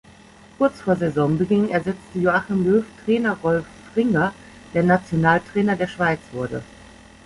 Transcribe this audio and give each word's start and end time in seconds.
Kurz 0.57 0.81
vor 0.81 0.95
Saisonbeginn 0.95 1.69
ersetzte 1.69 2.17
Joachim 2.17 2.63
Löw 2.65 2.83
Trainer 3.05 3.37
Rolf 3.43 3.67
Fringer, 3.93 4.33
der 4.73 4.81
Nationaltrainer 4.81 5.75
der 5.75 5.85
Schweiz 5.87 6.21
wurde. 6.31 6.63